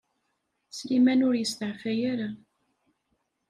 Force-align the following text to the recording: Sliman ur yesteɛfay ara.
Sliman 0.77 1.25
ur 1.27 1.35
yesteɛfay 1.37 1.99
ara. 2.11 2.29